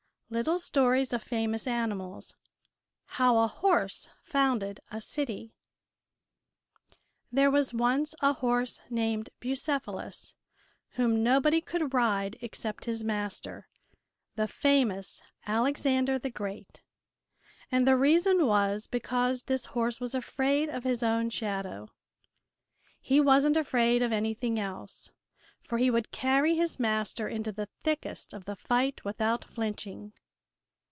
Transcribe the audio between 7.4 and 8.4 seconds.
was once a